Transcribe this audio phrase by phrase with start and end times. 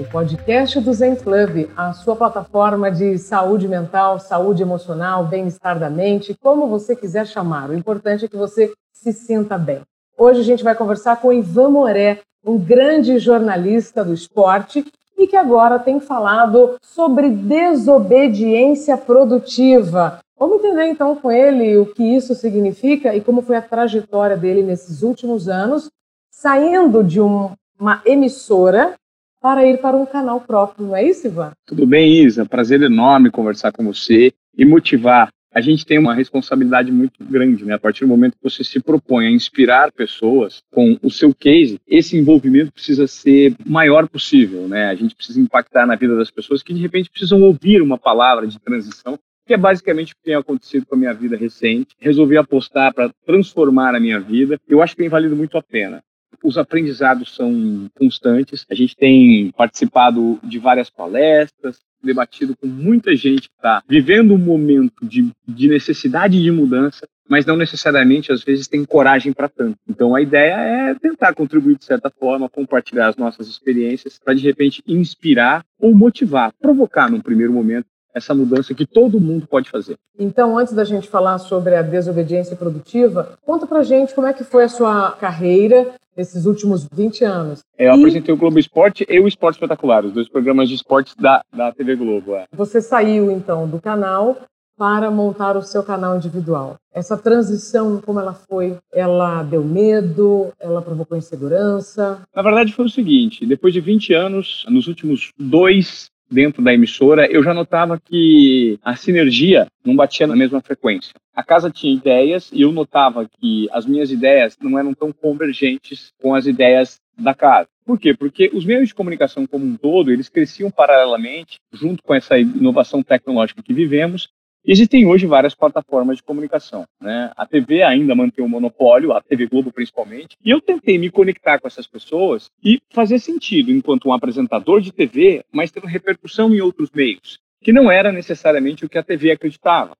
[0.00, 5.90] o podcast do Zen Club, a sua plataforma de saúde mental, saúde emocional, bem-estar da
[5.90, 7.68] mente, como você quiser chamar.
[7.68, 9.82] O importante é que você se sinta bem.
[10.16, 14.84] Hoje a gente vai conversar com Ivan Moré, um grande jornalista do esporte
[15.18, 20.18] e que agora tem falado sobre desobediência produtiva.
[20.38, 24.62] Vamos entender então com ele o que isso significa e como foi a trajetória dele
[24.62, 25.90] nesses últimos anos,
[26.30, 28.94] saindo de um, uma emissora
[29.40, 31.52] para ir para um canal próprio, não é isso, Ivan?
[31.66, 32.44] Tudo bem, Isa.
[32.44, 35.30] Prazer enorme conversar com você e motivar.
[35.52, 37.74] A gente tem uma responsabilidade muito grande, né?
[37.74, 41.80] A partir do momento que você se propõe a inspirar pessoas com o seu case,
[41.88, 44.86] esse envolvimento precisa ser maior possível, né?
[44.90, 48.46] A gente precisa impactar na vida das pessoas que de repente precisam ouvir uma palavra
[48.46, 51.96] de transição que é basicamente o que tem acontecido com a minha vida recente.
[51.98, 54.60] Resolvi apostar para transformar a minha vida.
[54.68, 56.00] Eu acho que tem valido muito a pena
[56.42, 58.66] os aprendizados são constantes.
[58.70, 64.38] A gente tem participado de várias palestras, debatido com muita gente que está vivendo um
[64.38, 69.78] momento de, de necessidade de mudança, mas não necessariamente, às vezes, tem coragem para tanto.
[69.88, 74.42] Então, a ideia é tentar contribuir de certa forma, compartilhar as nossas experiências para, de
[74.42, 79.96] repente, inspirar ou motivar, provocar, num primeiro momento, essa mudança que todo mundo pode fazer.
[80.18, 84.44] Então, antes da gente falar sobre a desobediência produtiva, conta pra gente como é que
[84.44, 87.60] foi a sua carreira nesses últimos 20 anos.
[87.78, 87.98] É, eu e...
[87.98, 91.72] apresentei o Globo Esporte e o Esporte Espetacular, os dois programas de esportes da, da
[91.72, 92.34] TV Globo.
[92.34, 92.46] É.
[92.52, 94.36] Você saiu, então, do canal
[94.80, 96.76] para montar o seu canal individual.
[96.90, 98.78] Essa transição, como ela foi?
[98.90, 100.50] Ela deu medo?
[100.58, 102.22] Ela provocou insegurança?
[102.34, 107.26] Na verdade, foi o seguinte: depois de 20 anos, nos últimos dois dentro da emissora,
[107.30, 111.12] eu já notava que a sinergia não batia na mesma frequência.
[111.34, 116.12] A casa tinha ideias e eu notava que as minhas ideias não eram tão convergentes
[116.20, 117.68] com as ideias da casa.
[117.84, 118.14] Por quê?
[118.14, 123.02] Porque os meios de comunicação como um todo, eles cresciam paralelamente, junto com essa inovação
[123.02, 124.28] tecnológica que vivemos,
[124.64, 126.84] Existem hoje várias plataformas de comunicação.
[127.00, 127.32] Né?
[127.36, 131.10] A TV ainda mantém o um monopólio, a TV Globo principalmente, e eu tentei me
[131.10, 136.54] conectar com essas pessoas e fazer sentido enquanto um apresentador de TV, mas tendo repercussão
[136.54, 139.92] em outros meios, que não era necessariamente o que a TV acreditava.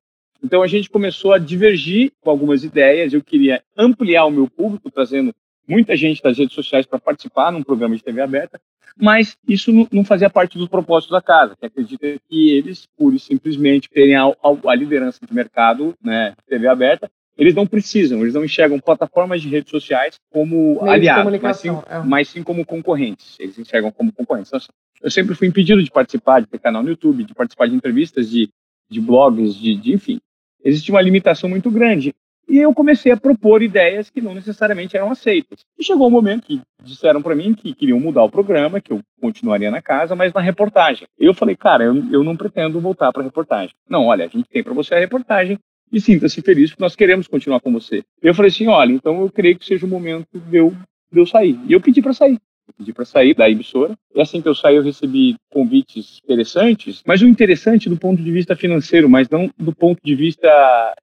[0.42, 3.12] Então a gente começou a divergir com algumas ideias.
[3.12, 5.34] Eu queria ampliar o meu público, trazendo
[5.70, 8.60] muita gente das redes sociais para participar num programa de TV aberta,
[8.96, 13.20] mas isso não fazia parte do propósito da casa, que acredita que eles, pura e
[13.20, 18.44] simplesmente, terem a, a, liderança de mercado, né, TV aberta, eles não precisam, eles não
[18.44, 21.98] enxergam plataformas de redes sociais como Meio aliados, mas sim, é.
[22.04, 23.36] mas sim como concorrentes.
[23.38, 24.48] Eles enxergam como concorrentes.
[24.48, 24.60] Então,
[25.02, 28.28] eu sempre fui impedido de participar, de ter canal no YouTube, de participar de entrevistas,
[28.28, 28.50] de,
[28.90, 30.20] de blogs, de, de enfim.
[30.62, 32.14] Existe uma limitação muito grande.
[32.50, 35.60] E eu comecei a propor ideias que não necessariamente eram aceitas.
[35.78, 39.00] E chegou um momento que disseram para mim que queriam mudar o programa, que eu
[39.20, 41.06] continuaria na casa, mas na reportagem.
[41.16, 43.72] Eu falei, cara, eu, eu não pretendo voltar para reportagem.
[43.88, 45.60] Não, olha, a gente tem para você a reportagem
[45.92, 48.02] e sinta-se feliz porque nós queremos continuar com você.
[48.20, 50.74] Eu falei assim, olha, então eu creio que seja o momento de eu,
[51.12, 51.56] de eu sair.
[51.68, 52.36] E eu pedi para sair
[52.80, 53.94] pedi para sair da emissora.
[54.14, 58.32] E assim que eu saí, eu recebi convites interessantes, mas o interessante do ponto de
[58.32, 60.48] vista financeiro, mas não do ponto de vista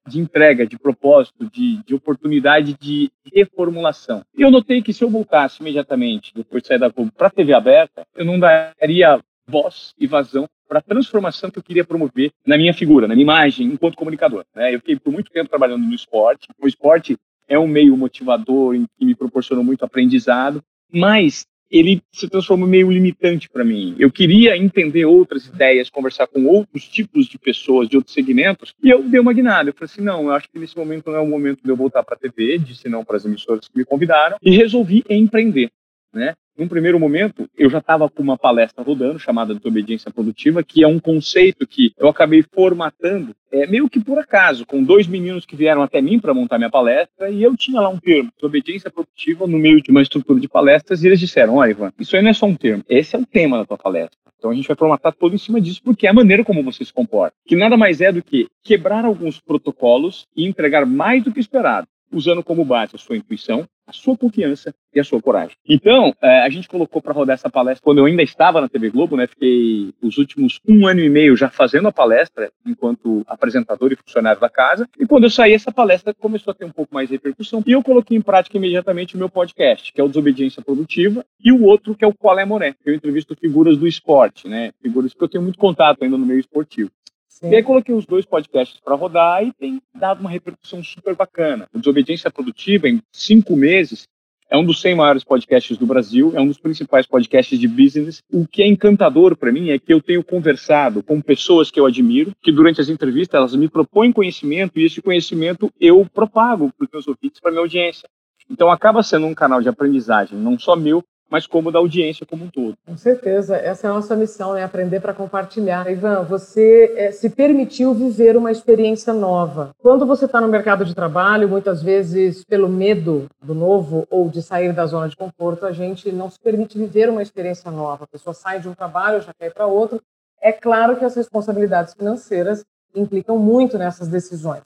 [0.07, 4.23] de entrega, de propósito, de, de oportunidade de reformulação.
[4.38, 7.31] E eu notei que se eu voltasse imediatamente, depois de sair da Globo, para a
[7.31, 12.31] TV aberta, eu não daria voz e vazão para a transformação que eu queria promover
[12.45, 14.44] na minha figura, na minha imagem, enquanto comunicador.
[14.53, 14.73] Né?
[14.75, 16.47] Eu fiquei por muito tempo trabalhando no esporte.
[16.61, 17.15] O esporte
[17.47, 20.61] é um meio motivador que me proporcionou muito aprendizado,
[20.91, 23.95] mas ele se transformou meio limitante para mim.
[24.00, 28.89] Eu queria entender outras ideias, conversar com outros tipos de pessoas, de outros segmentos, e
[28.89, 29.69] eu dei uma guinada.
[29.69, 31.75] Eu falei assim: não, eu acho que nesse momento não é o momento de eu
[31.75, 35.69] voltar para a TV, disse não para as emissoras que me convidaram, e resolvi empreender.
[36.13, 36.33] Né?
[36.57, 40.83] Num primeiro momento, eu já estava com uma palestra rodando chamada de obediência produtiva, que
[40.83, 45.45] é um conceito que eu acabei formatando é, meio que por acaso, com dois meninos
[45.45, 48.89] que vieram até mim para montar minha palestra, e eu tinha lá um termo, obediência
[48.89, 52.24] produtiva, no meio de uma estrutura de palestras, e eles disseram: Olha, Ivan, isso aí
[52.24, 54.18] não é só um termo, esse é o tema da tua palestra.
[54.39, 56.83] Então a gente vai formatar todo em cima disso, porque é a maneira como você
[56.83, 57.36] se comporta.
[57.45, 61.88] Que nada mais é do que quebrar alguns protocolos e entregar mais do que esperado
[62.12, 65.56] usando como base a sua intuição, a sua confiança e a sua coragem.
[65.68, 68.89] Então, é, a gente colocou para rodar essa palestra quando eu ainda estava na TV
[68.89, 69.28] Globo, né?
[69.28, 74.42] Fiquei os últimos um ano e meio já fazendo a palestra enquanto apresentador e funcionário
[74.42, 74.88] da casa.
[75.00, 77.63] E quando eu saí, essa palestra começou a ter um pouco mais de repercussão.
[77.66, 81.51] E eu coloquei em prática imediatamente o meu podcast, que é o Desobediência Produtiva, e
[81.51, 84.72] o outro que é o Qual é Moné, que eu entrevisto figuras do esporte, né?
[84.81, 86.92] Figuras que eu tenho muito contato ainda no meio esportivo.
[87.39, 87.51] Sim.
[87.51, 91.68] E aí coloquei os dois podcasts para rodar e tem dado uma repercussão super bacana.
[91.72, 94.07] O Desobediência Produtiva, em cinco meses,
[94.50, 98.24] é um dos 100 maiores podcasts do Brasil, é um dos principais podcasts de business.
[98.31, 101.86] O que é encantador para mim é que eu tenho conversado com pessoas que eu
[101.86, 106.86] admiro, que durante as entrevistas elas me propõem conhecimento e esse conhecimento eu propago para
[106.86, 108.10] os meus ouvintes, para minha audiência.
[108.50, 112.45] Então acaba sendo um canal de aprendizagem, não só meu, mas como da audiência como
[112.45, 112.77] um todo.
[112.85, 114.63] Com certeza, essa é a nossa missão, né?
[114.63, 115.89] Aprender para compartilhar.
[115.89, 119.71] Ivan, você é, se permitiu viver uma experiência nova.
[119.79, 124.41] Quando você está no mercado de trabalho, muitas vezes pelo medo do novo ou de
[124.41, 128.06] sair da zona de conforto, a gente não se permite viver uma experiência nova.
[128.06, 130.01] A pessoa sai de um trabalho, já quer ir para outro.
[130.41, 132.63] É claro que as responsabilidades financeiras
[132.95, 134.63] implicam muito nessas decisões.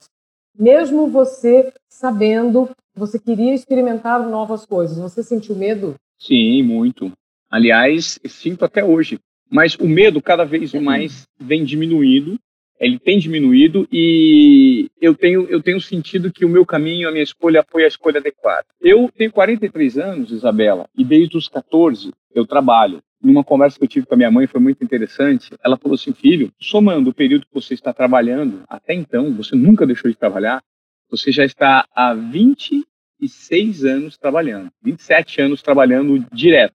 [0.56, 5.94] Mesmo você sabendo você queria experimentar novas coisas, você sentiu medo?
[6.26, 7.12] Sim, muito.
[7.50, 9.18] Aliás, sinto até hoje.
[9.50, 12.38] Mas o medo cada vez mais vem diminuindo.
[12.78, 17.22] Ele tem diminuído e eu tenho, eu tenho sentido que o meu caminho, a minha
[17.22, 18.66] escolha foi a escolha adequada.
[18.80, 23.00] Eu tenho 43 anos, Isabela, e desde os 14 eu trabalho.
[23.22, 25.50] Numa conversa que eu tive com a minha mãe foi muito interessante.
[25.64, 29.86] Ela falou assim: filho, somando o período que você está trabalhando, até então, você nunca
[29.86, 30.60] deixou de trabalhar,
[31.08, 32.84] você já está há 20
[33.22, 36.74] 26 anos trabalhando, 27 anos trabalhando direto.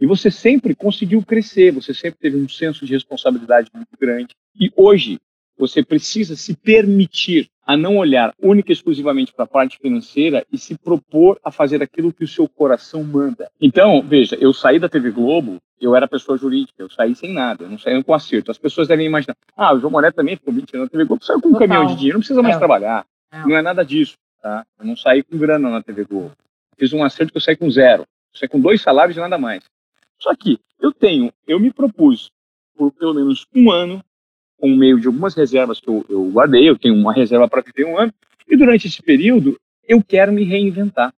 [0.00, 4.34] E você sempre conseguiu crescer, você sempre teve um senso de responsabilidade muito grande.
[4.58, 5.20] E hoje
[5.56, 10.58] você precisa se permitir a não olhar única e exclusivamente para a parte financeira e
[10.58, 13.48] se propor a fazer aquilo que o seu coração manda.
[13.60, 17.64] Então, veja, eu saí da TV Globo, eu era pessoa jurídica, eu saí sem nada,
[17.64, 18.50] eu não saí com acerto.
[18.50, 21.24] As pessoas devem imaginar, ah, o João Moré também ficou 20 anos na TV Globo,
[21.24, 21.68] saiu com um Total.
[21.68, 22.58] caminhão de dinheiro, não precisa mais é.
[22.58, 23.06] trabalhar.
[23.30, 23.46] É.
[23.46, 24.16] Não é nada disso.
[24.42, 24.66] Tá?
[24.76, 26.32] Eu não saí com grana na TV Globo.
[26.76, 28.04] Fiz um acerto que eu saí com zero.
[28.34, 29.62] Saí com dois salários e nada mais.
[30.18, 32.30] Só que eu tenho, eu me propus
[32.74, 34.04] por pelo menos um ano,
[34.56, 37.62] com o meio de algumas reservas que eu, eu guardei, eu tenho uma reserva para
[37.62, 38.12] viver um ano,
[38.48, 41.14] e durante esse período eu quero me reinventar.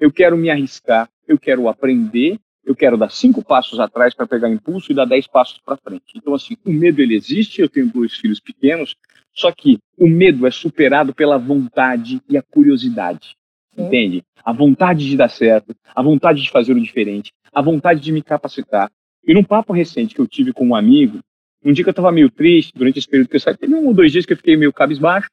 [0.00, 4.50] Eu quero me arriscar, eu quero aprender, eu quero dar cinco passos atrás para pegar
[4.50, 6.16] impulso e dar dez passos para frente.
[6.16, 8.96] Então, assim, o medo ele existe, eu tenho dois filhos pequenos,
[9.34, 13.36] só que o medo é superado pela vontade e a curiosidade.
[13.74, 13.86] Sim.
[13.86, 14.22] Entende?
[14.44, 18.22] A vontade de dar certo, a vontade de fazer o diferente, a vontade de me
[18.22, 18.90] capacitar.
[19.26, 21.18] E num papo recente que eu tive com um amigo,
[21.64, 23.86] um dia que eu estava meio triste, durante esse período que eu saí, teve um
[23.86, 25.28] ou dois dias que eu fiquei meio cabisbaixo.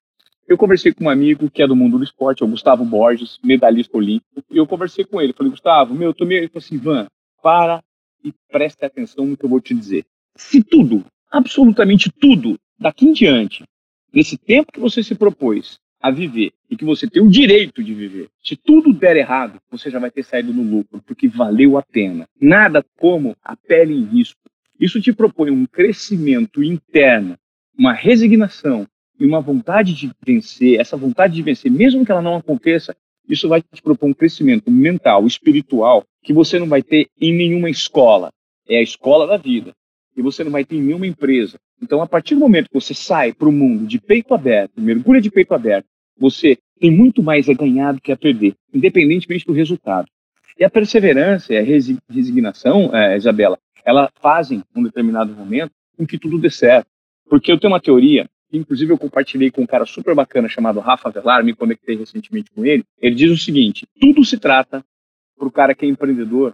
[0.48, 3.38] Eu conversei com um amigo que é do mundo do esporte, é o Gustavo Borges,
[3.44, 5.34] medalhista olímpico, e eu conversei com ele.
[5.34, 6.40] Falei, Gustavo, meu, eu tô meio.
[6.40, 7.08] Ele falou assim, Van,
[7.42, 7.84] para
[8.24, 10.06] e preste atenção no que eu vou te dizer.
[10.36, 13.64] Se tudo, absolutamente tudo, daqui em diante,
[14.14, 17.94] nesse tempo que você se propôs a viver e que você tem o direito de
[17.94, 21.84] viver, se tudo der errado, você já vai ter saído no lucro, porque valeu a
[21.84, 22.28] pena.
[22.40, 24.40] Nada como a pele em risco.
[24.80, 27.38] Isso te propõe um crescimento interno,
[27.78, 28.88] uma resignação
[29.20, 30.80] e uma vontade de vencer.
[30.80, 32.96] Essa vontade de vencer, mesmo que ela não aconteça,
[33.30, 37.70] isso vai te propor um crescimento mental, espiritual, que você não vai ter em nenhuma
[37.70, 38.32] escola.
[38.68, 39.72] É a escola da vida.
[40.18, 41.60] E você não vai ter em nenhuma empresa.
[41.82, 45.20] Então, a partir do momento que você sai para o mundo de peito aberto, mergulha
[45.20, 49.54] de peito aberto, você tem muito mais a ganhar do que a perder, independentemente do
[49.54, 50.08] resultado.
[50.60, 51.64] E a perseverança e a
[52.10, 56.88] resignação, é, Isabela, ela fazem, num determinado momento, com que tudo dê certo.
[57.28, 60.80] Porque eu tenho uma teoria, que inclusive eu compartilhei com um cara super bacana chamado
[60.80, 62.84] Rafa Velar, me conectei recentemente com ele.
[63.00, 64.84] Ele diz o seguinte: tudo se trata,
[65.38, 66.54] para o cara que é empreendedor,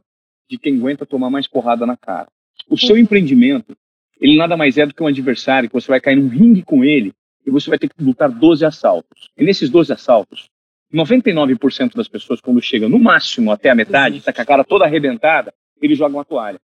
[0.49, 2.27] de quem aguenta tomar mais porrada na cara.
[2.69, 3.75] O seu empreendimento
[4.19, 6.83] ele nada mais é do que um adversário que você vai cair num ringue com
[6.83, 7.13] ele
[7.45, 9.29] e você vai ter que lutar 12 assaltos.
[9.37, 10.49] E nesses 12 assaltos,
[10.93, 14.85] 99% das pessoas, quando chega no máximo até a metade, está com a cara toda
[14.85, 16.59] arrebentada, eles jogam a toalha.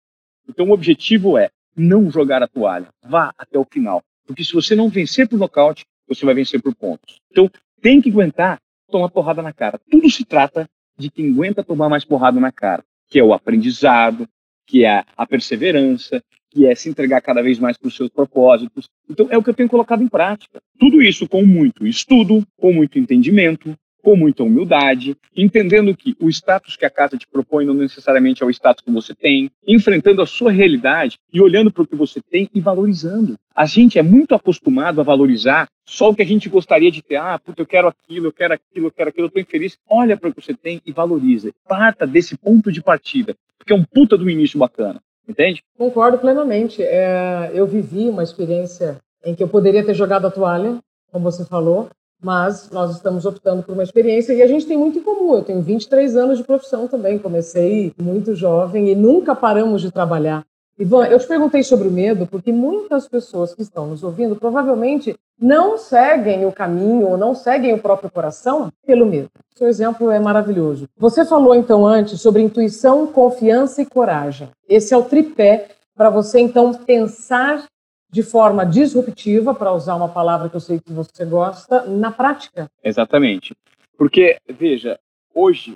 [0.48, 2.88] Então o objetivo é não jogar a toalha.
[3.02, 4.02] Vá até o final.
[4.26, 7.20] Porque se você não vencer por nocaute, você vai vencer por pontos.
[7.30, 9.80] Então tem que aguentar tomar porrada na cara.
[9.90, 14.28] Tudo se trata de quem aguenta tomar mais porrada na cara, que é o aprendizado,
[14.66, 18.88] que é a perseverança, que é se entregar cada vez mais para os seus propósitos.
[19.08, 20.60] Então, é o que eu tenho colocado em prática.
[20.78, 26.76] Tudo isso com muito estudo, com muito entendimento, com muita humildade, entendendo que o status
[26.76, 30.26] que a casa te propõe não necessariamente é o status que você tem, enfrentando a
[30.26, 33.38] sua realidade e olhando para o que você tem e valorizando.
[33.54, 37.16] A gente é muito acostumado a valorizar só o que a gente gostaria de ter.
[37.16, 39.78] Ah, puta, eu quero aquilo, eu quero aquilo, eu quero aquilo, eu tô infeliz.
[39.88, 41.52] Olha para o que você tem e valoriza.
[41.68, 45.00] Parta desse ponto de partida, porque é um puta do início bacana.
[45.28, 45.62] Entende?
[45.76, 46.82] Concordo plenamente.
[46.82, 50.78] É, eu vivi uma experiência em que eu poderia ter jogado a toalha,
[51.10, 51.88] como você falou,
[52.22, 55.34] mas nós estamos optando por uma experiência e a gente tem muito em comum.
[55.34, 60.44] Eu tenho 23 anos de profissão também, comecei muito jovem e nunca paramos de trabalhar.
[60.78, 65.14] Ivan, eu te perguntei sobre o medo porque muitas pessoas que estão nos ouvindo provavelmente
[65.38, 69.28] não seguem o caminho ou não seguem o próprio coração pelo medo.
[69.54, 70.88] Seu exemplo é maravilhoso.
[70.96, 74.48] Você falou então antes sobre intuição, confiança e coragem.
[74.68, 77.66] Esse é o tripé para você então pensar
[78.10, 82.68] de forma disruptiva, para usar uma palavra que eu sei que você gosta, na prática.
[82.84, 83.54] Exatamente.
[83.96, 84.98] Porque, veja,
[85.34, 85.74] hoje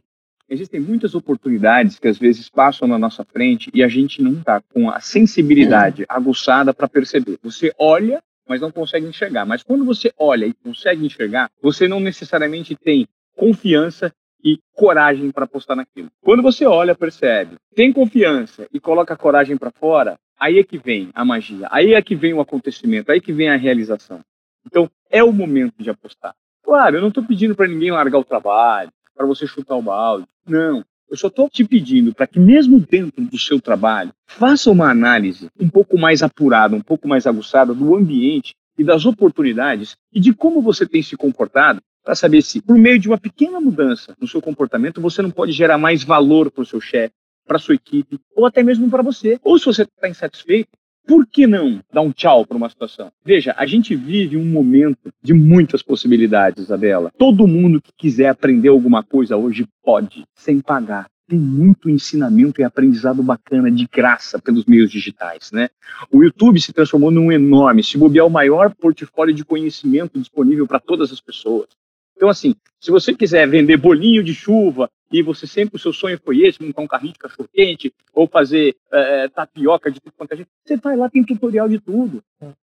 [0.48, 4.60] existem muitas oportunidades que às vezes passam na nossa frente e a gente não está
[4.72, 7.38] com a sensibilidade aguçada para perceber.
[7.42, 9.44] Você olha, mas não consegue enxergar.
[9.44, 14.12] Mas quando você olha e consegue enxergar, você não necessariamente tem confiança
[14.42, 16.08] e coragem para apostar naquilo.
[16.22, 20.78] Quando você olha, percebe, tem confiança e coloca a coragem para fora, aí é que
[20.78, 24.20] vem a magia, aí é que vem o acontecimento, aí é que vem a realização.
[24.64, 26.34] Então, é o momento de apostar.
[26.62, 30.26] Claro, eu não estou pedindo para ninguém largar o trabalho, para você chutar o balde.
[30.46, 30.84] Não.
[31.08, 35.48] Eu só estou te pedindo para que, mesmo dentro do seu trabalho, faça uma análise
[35.58, 40.34] um pouco mais apurada, um pouco mais aguçada do ambiente e das oportunidades e de
[40.34, 44.28] como você tem se comportado para saber se, por meio de uma pequena mudança no
[44.28, 47.14] seu comportamento, você não pode gerar mais valor para o seu chefe,
[47.46, 49.38] para sua equipe ou até mesmo para você.
[49.42, 50.70] Ou se você está insatisfeito,
[51.06, 53.12] por que não dar um tchau para uma situação?
[53.24, 57.12] Veja, a gente vive um momento de muitas possibilidades, Isabela.
[57.16, 61.06] Todo mundo que quiser aprender alguma coisa hoje pode, sem pagar.
[61.28, 65.68] Tem muito ensinamento e aprendizado bacana de graça pelos meios digitais, né?
[66.10, 70.78] O YouTube se transformou num enorme, se bobear o maior portfólio de conhecimento disponível para
[70.78, 71.68] todas as pessoas.
[72.16, 76.18] Então, assim, se você quiser vender bolinho de chuva e você sempre, o seu sonho
[76.22, 80.32] foi esse, montar um carrinho de cachorro quente ou fazer é, tapioca de tudo quanto
[80.32, 82.22] é gente, você vai lá, tem tutorial de tudo.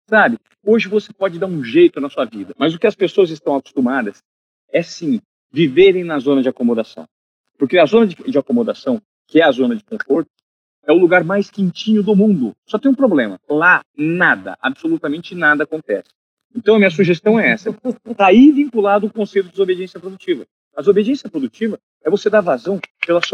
[0.08, 0.38] Sabe?
[0.66, 3.56] Hoje você pode dar um jeito na sua vida, mas o que as pessoas estão
[3.56, 4.22] acostumadas
[4.72, 5.22] é sim
[5.52, 7.08] viverem na zona de acomodação.
[7.58, 10.30] Porque a zona de, de acomodação, que é a zona de conforto,
[10.86, 12.54] é o lugar mais quentinho do mundo.
[12.66, 16.10] Só tem um problema: lá nada, absolutamente nada acontece.
[16.56, 17.70] Então, a minha sugestão é essa.
[18.06, 20.46] Está aí vinculado o conceito de desobediência produtiva.
[20.76, 22.80] A desobediência produtiva é você dar vazão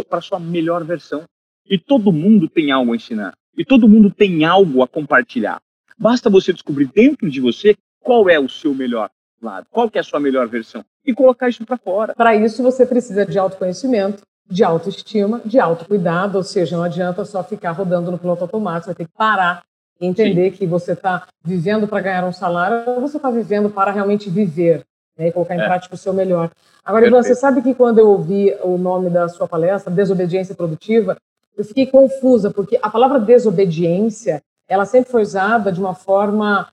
[0.09, 1.23] para a sua melhor versão.
[1.69, 3.33] E todo mundo tem algo a ensinar.
[3.57, 5.61] E todo mundo tem algo a compartilhar.
[5.97, 9.09] Basta você descobrir dentro de você qual é o seu melhor
[9.41, 12.13] lado, qual que é a sua melhor versão e colocar isso para fora.
[12.15, 17.43] Para isso você precisa de autoconhecimento, de autoestima, de autocuidado, ou seja, não adianta só
[17.43, 19.63] ficar rodando no piloto automático, você ter que parar
[19.99, 20.57] entender Sim.
[20.57, 24.83] que você está vivendo para ganhar um salário ou você está vivendo para realmente viver
[25.17, 25.65] né, e colocar em é.
[25.65, 26.49] prática o seu melhor.
[26.85, 31.17] Agora, Ivan, você sabe que quando eu ouvi o nome da sua palestra, Desobediência Produtiva,
[31.57, 36.67] eu fiquei confusa, porque a palavra desobediência, ela sempre foi usada de uma forma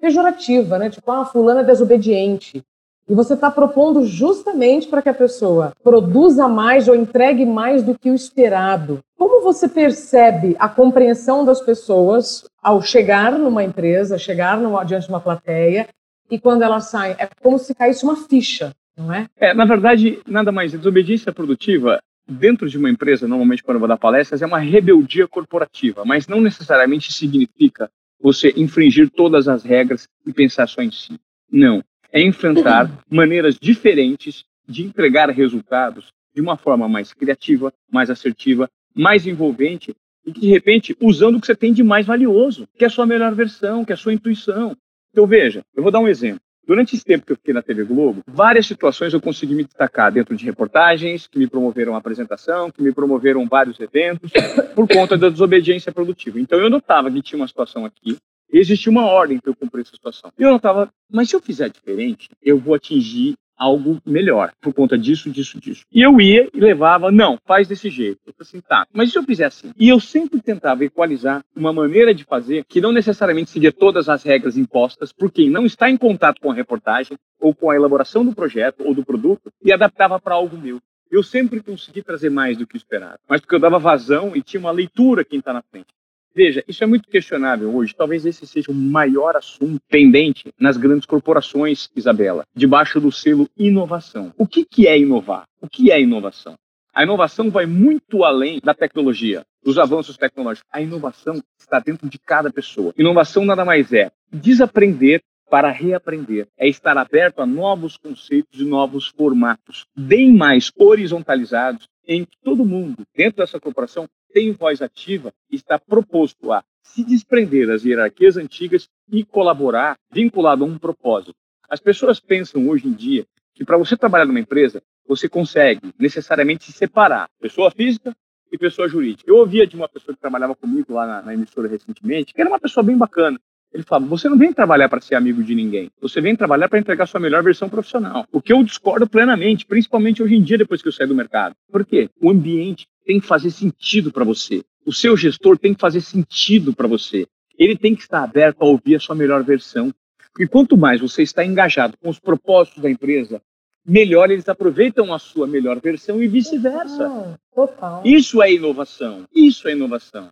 [0.00, 0.90] pejorativa, né?
[0.90, 2.64] Tipo, ah, fulano é desobediente.
[3.06, 7.98] E você está propondo justamente para que a pessoa produza mais ou entregue mais do
[7.98, 9.00] que o esperado.
[9.16, 15.12] Como você percebe a compreensão das pessoas ao chegar numa empresa, chegar numa, diante de
[15.12, 15.86] uma plateia,
[16.34, 17.16] e quando elas saem?
[17.18, 19.26] É como se caísse uma ficha, não é?
[19.36, 20.72] É, na verdade, nada mais.
[20.72, 25.28] Desobediência produtiva, dentro de uma empresa, normalmente quando eu vou dar palestras, é uma rebeldia
[25.28, 31.18] corporativa, mas não necessariamente significa você infringir todas as regras e pensar só em si.
[31.50, 31.82] Não
[32.14, 39.26] é enfrentar maneiras diferentes de entregar resultados de uma forma mais criativa, mais assertiva, mais
[39.26, 39.92] envolvente
[40.24, 42.90] e que, de repente, usando o que você tem de mais valioso, que é a
[42.90, 44.76] sua melhor versão, que é a sua intuição.
[45.14, 46.40] Então, veja, eu vou dar um exemplo.
[46.66, 50.10] Durante esse tempo que eu fiquei na TV Globo, várias situações eu consegui me destacar
[50.10, 54.32] dentro de reportagens que me promoveram a apresentação, que me promoveram vários eventos,
[54.74, 56.40] por conta da desobediência produtiva.
[56.40, 58.16] Então eu notava que tinha uma situação aqui
[58.52, 60.30] existia uma ordem para eu cumprir essa situação.
[60.38, 65.30] Eu notava, mas se eu fizer diferente, eu vou atingir algo melhor, por conta disso,
[65.30, 65.84] disso, disso.
[65.92, 68.20] E eu ia e levava, não, faz desse jeito.
[68.26, 69.72] Eu falei assim, tá, mas se eu fizer assim?
[69.78, 74.22] E eu sempre tentava equalizar uma maneira de fazer que não necessariamente seguia todas as
[74.22, 78.24] regras impostas por quem não está em contato com a reportagem ou com a elaboração
[78.24, 80.80] do projeto ou do produto e adaptava para algo meu.
[81.10, 84.60] Eu sempre consegui trazer mais do que esperado, mas porque eu dava vazão e tinha
[84.60, 85.86] uma leitura quem está na frente.
[86.34, 87.94] Veja, isso é muito questionável hoje.
[87.94, 94.32] Talvez esse seja o maior assunto pendente nas grandes corporações, Isabela, debaixo do selo inovação.
[94.36, 95.44] O que, que é inovar?
[95.60, 96.54] O que é inovação?
[96.92, 100.68] A inovação vai muito além da tecnologia, dos avanços tecnológicos.
[100.72, 102.92] A inovação está dentro de cada pessoa.
[102.96, 109.08] Inovação nada mais é desaprender para reaprender, é estar aberto a novos conceitos e novos
[109.08, 115.78] formatos, bem mais horizontalizados, em que todo mundo, dentro dessa corporação, tem voz ativa está
[115.78, 121.36] proposto a se desprender das hierarquias antigas e colaborar vinculado a um propósito.
[121.70, 123.24] As pessoas pensam hoje em dia
[123.54, 128.14] que para você trabalhar numa empresa, você consegue necessariamente separar pessoa física
[128.50, 129.30] e pessoa jurídica.
[129.30, 132.50] Eu ouvia de uma pessoa que trabalhava comigo lá na, na emissora recentemente, que era
[132.50, 133.38] uma pessoa bem bacana.
[133.72, 136.78] Ele falava: você não vem trabalhar para ser amigo de ninguém, você vem trabalhar para
[136.78, 138.26] entregar sua melhor versão profissional.
[138.32, 141.54] O que eu discordo plenamente, principalmente hoje em dia, depois que eu saí do mercado.
[141.70, 142.10] Por quê?
[142.20, 144.64] O ambiente tem que fazer sentido para você.
[144.84, 147.26] O seu gestor tem que fazer sentido para você.
[147.58, 149.94] Ele tem que estar aberto a ouvir a sua melhor versão.
[150.38, 153.40] E quanto mais você está engajado com os propósitos da empresa,
[153.86, 157.38] melhor eles aproveitam a sua melhor versão e vice-versa.
[157.54, 158.02] Total.
[158.04, 159.26] Isso é inovação.
[159.34, 160.30] Isso é inovação.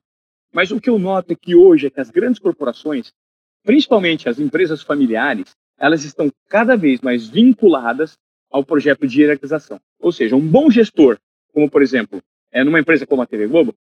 [0.53, 3.13] Mas o que eu noto é que hoje é que as grandes corporações,
[3.65, 8.19] principalmente as empresas familiares, elas estão cada vez mais vinculadas
[8.51, 9.81] ao projeto de hierarquização.
[10.01, 11.19] Ou seja, um bom gestor,
[11.53, 13.75] como por exemplo, é numa empresa como a TV Globo,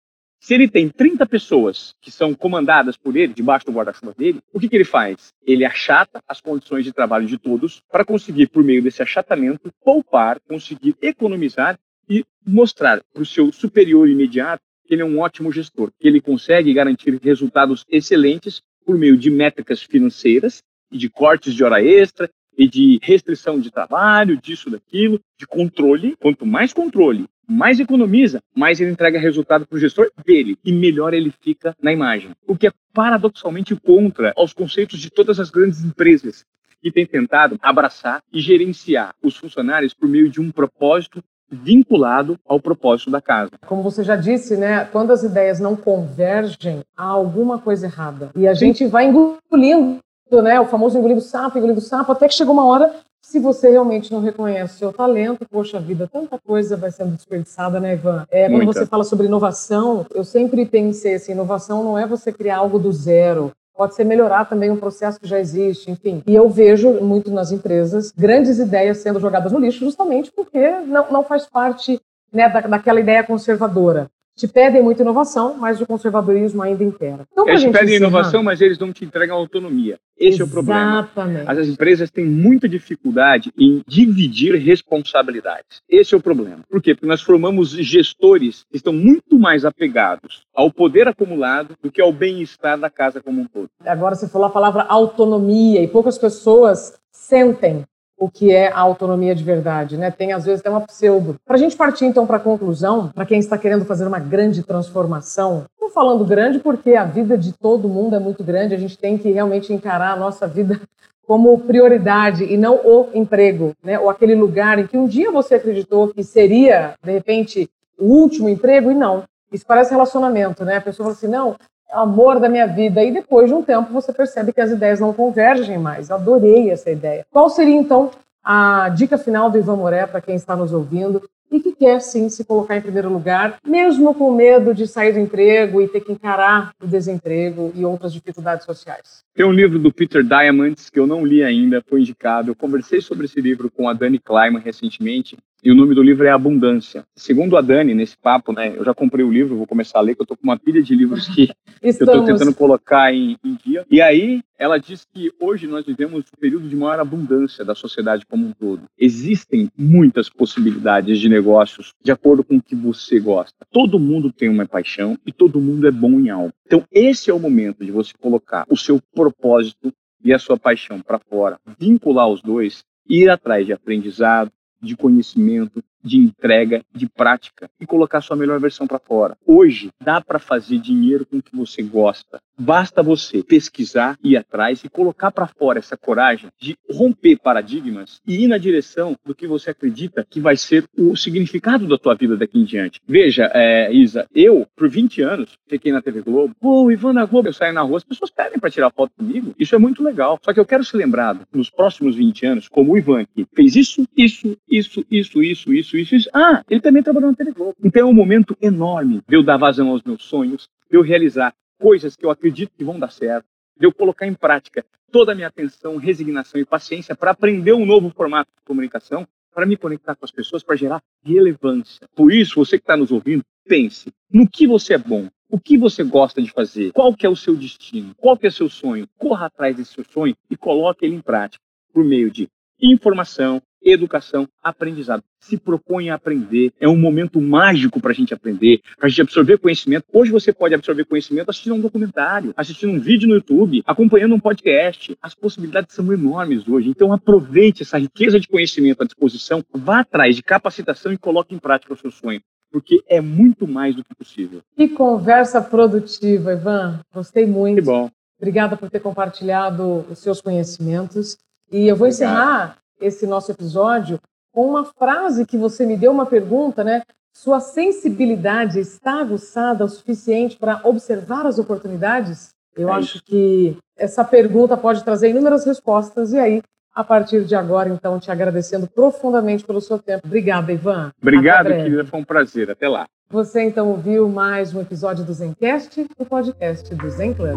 [0.41, 4.61] se ele tem 30 pessoas que são comandadas por ele, debaixo do guarda-chuva dele, o
[4.61, 5.33] que, que ele faz?
[5.45, 10.39] Ele achata as condições de trabalho de todos para conseguir, por meio desse achatamento, poupar,
[10.41, 15.91] conseguir economizar e mostrar para o seu superior imediato que ele é um ótimo gestor,
[15.99, 21.63] que ele consegue garantir resultados excelentes por meio de métricas financeiras e de cortes de
[21.63, 26.17] hora extra e de restrição de trabalho, disso, daquilo, de controle.
[26.17, 31.15] Quanto mais controle, mais economiza, mais ele entrega resultado para o gestor dele e melhor
[31.15, 32.33] ele fica na imagem.
[32.47, 36.45] O que é paradoxalmente contra aos conceitos de todas as grandes empresas
[36.83, 42.61] que têm tentado abraçar e gerenciar os funcionários por meio de um propósito vinculado ao
[42.61, 43.53] propósito da casa.
[43.67, 48.31] Como você já disse, né, quando as ideias não convergem, há alguma coisa errada.
[48.37, 48.67] E a Sim.
[48.67, 50.01] gente vai engolindo
[50.43, 50.61] né?
[50.61, 52.95] O famoso engolindo sapo, engolindo sapo, até que chegou uma hora,
[53.29, 57.79] se você realmente não reconhece o seu talento, poxa vida, tanta coisa vai sendo desperdiçada,
[57.79, 58.25] né, Ivan?
[58.31, 62.57] É, quando você fala sobre inovação, eu sempre pensei assim, inovação não é você criar
[62.57, 66.23] algo do zero, pode ser melhorar também um processo que já existe, enfim.
[66.27, 71.13] E eu vejo muito nas empresas grandes ideias sendo jogadas no lixo justamente porque não,
[71.13, 72.01] não faz parte
[72.33, 77.27] né, da, daquela ideia conservadora te pedem muita inovação, mas o conservadorismo ainda impera.
[77.33, 77.97] Então, eles pedem encerrar...
[77.97, 79.99] inovação, mas eles não te entregam autonomia.
[80.17, 80.41] Esse Exatamente.
[80.41, 81.51] é o problema.
[81.51, 85.83] As empresas têm muita dificuldade em dividir responsabilidades.
[85.89, 86.61] Esse é o problema.
[86.71, 86.95] Por quê?
[86.95, 92.13] Porque nós formamos gestores que estão muito mais apegados ao poder acumulado do que ao
[92.13, 93.69] bem-estar da casa como um todo.
[93.85, 97.85] Agora você falou a palavra autonomia e poucas pessoas sentem
[98.19, 100.11] o que é a autonomia de verdade, né?
[100.11, 101.37] Tem às vezes até uma pseudo.
[101.47, 104.63] Para a gente partir então para a conclusão, para quem está querendo fazer uma grande
[104.63, 108.99] transformação, estou falando grande porque a vida de todo mundo é muito grande, a gente
[108.99, 110.81] tem que realmente encarar a nossa vida
[111.27, 113.99] como prioridade e não o emprego, né?
[113.99, 118.49] Ou aquele lugar em que um dia você acreditou que seria, de repente, o último
[118.49, 119.25] emprego e não.
[119.53, 120.77] Isso parece relacionamento, né?
[120.77, 121.55] A pessoa fala assim, não,
[121.91, 123.03] amor da minha vida.
[123.03, 126.11] E depois de um tempo você percebe que as ideias não convergem mais.
[126.11, 127.25] Eu adorei essa ideia.
[127.31, 128.11] Qual seria então
[128.43, 132.29] a dica final do Ivan Moré para quem está nos ouvindo e que quer sim
[132.29, 136.13] se colocar em primeiro lugar, mesmo com medo de sair do emprego e ter que
[136.13, 139.25] encarar o desemprego e outras dificuldades sociais?
[139.35, 142.51] Tem um livro do Peter Diamandis que eu não li ainda, foi indicado.
[142.51, 146.25] Eu conversei sobre esse livro com a Dani Kleiman recentemente e o nome do livro
[146.25, 147.05] é Abundância.
[147.17, 150.15] Segundo a Dani, nesse papo, né, eu já comprei o livro, vou começar a ler,
[150.15, 151.49] que eu estou com uma pilha de livros que
[151.83, 153.85] eu estou tentando colocar em, em, dia.
[153.91, 158.25] E aí, ela diz que hoje nós vivemos um período de maior abundância da sociedade
[158.25, 158.83] como um todo.
[158.97, 163.67] Existem muitas possibilidades de negócios de acordo com o que você gosta.
[163.71, 166.53] Todo mundo tem uma paixão e todo mundo é bom em algo.
[166.67, 169.93] Então, esse é o momento de você colocar o seu propósito
[170.23, 175.83] e a sua paixão para fora, vincular os dois, ir atrás de aprendizado, de conhecimento,
[176.03, 179.37] de entrega, de prática e colocar sua melhor versão para fora.
[179.47, 182.41] Hoje dá para fazer dinheiro com o que você gosta.
[182.59, 188.45] Basta você pesquisar, ir atrás e colocar para fora essa coragem de romper paradigmas e
[188.45, 192.37] ir na direção do que você acredita que vai ser o significado da tua vida
[192.37, 193.01] daqui em diante.
[193.07, 196.55] Veja, é, Isa, eu, por 20 anos, fiquei na TV Globo.
[196.61, 199.55] Pô, Ivan na Globo, eu saio na rua, as pessoas pedem para tirar foto comigo.
[199.59, 200.39] Isso é muito legal.
[200.45, 203.77] Só que eu quero ser lembrado nos próximos 20 anos como o Ivan que fez
[203.77, 206.29] isso, isso, isso, isso, isso, isso, isso.
[206.35, 207.77] Ah, ele também trabalhou na Globo.
[207.83, 211.55] Então é um momento enorme de eu dar vazão aos meus sonhos, de eu realizar
[211.79, 213.47] coisas que eu acredito que vão dar certo,
[213.79, 217.87] de eu colocar em prática toda a minha atenção, resignação e paciência para aprender um
[217.87, 222.07] novo formato de comunicação, para me conectar com as pessoas, para gerar relevância.
[222.15, 225.79] Por isso, você que está nos ouvindo, pense no que você é bom, O que
[225.79, 226.93] você gosta de fazer?
[226.93, 228.15] Qual que é o seu destino?
[228.17, 229.09] Qual que é o seu sonho?
[229.17, 232.49] Corra atrás desse seu sonho e coloque ele em prática por meio de
[232.81, 235.23] informação, educação, aprendizado.
[235.41, 236.73] Se propõe a aprender.
[236.81, 240.05] É um momento mágico para a gente aprender, para a gente absorver conhecimento.
[240.13, 244.41] Hoje você pode absorver conhecimento assistindo um documentário, assistindo um vídeo no YouTube, acompanhando um
[244.41, 245.17] podcast.
[245.23, 246.89] As possibilidades são enormes hoje.
[246.89, 251.59] Então aproveite essa riqueza de conhecimento à disposição, vá atrás de capacitação e coloque em
[251.59, 252.41] prática o seu sonho.
[252.71, 254.61] Porque é muito mais do que possível.
[254.77, 257.01] Que conversa produtiva, Ivan.
[257.15, 257.77] Gostei muito.
[257.77, 258.11] Que bom.
[258.39, 261.39] Obrigada por ter compartilhado os seus conhecimentos.
[261.73, 262.09] E eu vou Obrigado.
[262.09, 264.19] encerrar esse nosso episódio
[264.53, 267.03] com uma frase que você me deu uma pergunta, né?
[267.33, 272.51] Sua sensibilidade está aguçada o suficiente para observar as oportunidades?
[272.77, 276.63] Eu é acho que essa pergunta pode trazer inúmeras respostas e aí
[276.99, 280.27] a partir de agora, então, te agradecendo profundamente pelo seu tempo.
[280.27, 281.13] Obrigada, Ivan.
[281.23, 282.05] Obrigado, querida.
[282.05, 282.73] Foi um prazer.
[282.73, 283.07] Até lá.
[283.31, 287.57] Você, então, ouviu mais um episódio do Zencast, o podcast do Zen Club.